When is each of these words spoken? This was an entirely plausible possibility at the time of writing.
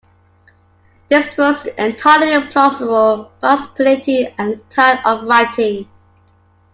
This 1.09 1.37
was 1.37 1.63
an 1.67 1.91
entirely 1.91 2.47
plausible 2.49 3.31
possibility 3.39 4.25
at 4.35 4.35
the 4.35 4.57
time 4.71 4.97
of 5.05 5.27
writing. 5.27 5.87